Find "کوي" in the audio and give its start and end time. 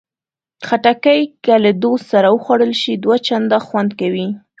3.99-4.27